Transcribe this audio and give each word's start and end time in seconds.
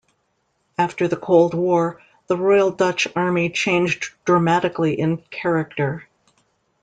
After 0.79 1.07
the 1.07 1.15
Cold 1.15 1.53
War, 1.53 2.01
the 2.25 2.35
Royal 2.35 2.71
Dutch 2.71 3.07
Army 3.15 3.51
changed 3.51 4.13
dramatically 4.25 4.99
in 4.99 5.17
character. 5.29 6.07